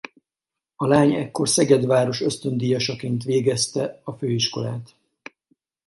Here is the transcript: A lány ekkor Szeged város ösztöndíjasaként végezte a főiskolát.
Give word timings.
A 0.75 0.87
lány 0.87 1.13
ekkor 1.13 1.49
Szeged 1.49 1.85
város 1.85 2.21
ösztöndíjasaként 2.21 3.23
végezte 3.23 4.01
a 4.03 4.11
főiskolát. 4.11 4.95